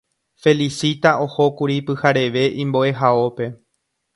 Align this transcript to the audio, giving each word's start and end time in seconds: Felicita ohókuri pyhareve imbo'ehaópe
Felicita 0.41 1.11
ohókuri 1.25 1.77
pyhareve 1.87 2.43
imbo'ehaópe 2.61 3.45